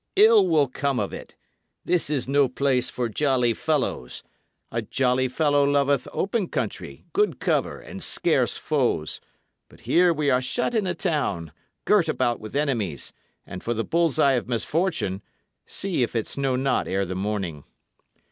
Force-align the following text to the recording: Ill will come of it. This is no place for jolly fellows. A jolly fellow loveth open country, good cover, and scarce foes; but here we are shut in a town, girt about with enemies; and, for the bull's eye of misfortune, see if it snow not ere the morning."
Ill 0.15 0.47
will 0.47 0.67
come 0.67 0.99
of 0.99 1.13
it. 1.13 1.35
This 1.85 2.09
is 2.09 2.27
no 2.27 2.47
place 2.47 2.89
for 2.89 3.07
jolly 3.07 3.53
fellows. 3.53 4.23
A 4.71 4.81
jolly 4.81 5.27
fellow 5.27 5.63
loveth 5.63 6.07
open 6.11 6.47
country, 6.49 7.05
good 7.13 7.39
cover, 7.39 7.79
and 7.79 8.01
scarce 8.01 8.57
foes; 8.57 9.21
but 9.69 9.81
here 9.81 10.11
we 10.11 10.31
are 10.31 10.41
shut 10.41 10.73
in 10.73 10.87
a 10.87 10.95
town, 10.95 11.51
girt 11.85 12.09
about 12.09 12.39
with 12.39 12.55
enemies; 12.55 13.13
and, 13.45 13.63
for 13.63 13.75
the 13.75 13.83
bull's 13.83 14.17
eye 14.17 14.33
of 14.33 14.47
misfortune, 14.49 15.21
see 15.67 16.01
if 16.01 16.15
it 16.15 16.25
snow 16.25 16.55
not 16.55 16.87
ere 16.87 17.05
the 17.05 17.13
morning." 17.13 17.63